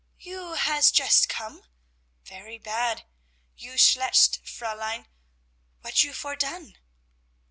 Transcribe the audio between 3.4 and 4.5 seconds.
You schlecht